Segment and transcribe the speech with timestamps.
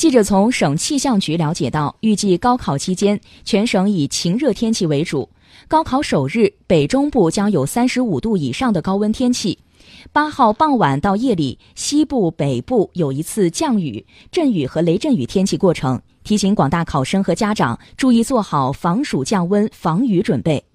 [0.00, 5.28] 记者从省气象局了解到预计高考期间全省以晴热天气为主
[5.68, 9.58] 高考首日北中部将有三十五度以上的高温天气
[10.10, 14.02] 八号傍晚到夜里西部北部有一次降雨
[14.32, 20.69] 阵雨和雷阵雨天气过程提醒广大考生和家长注意做好防暑降温防雨准备。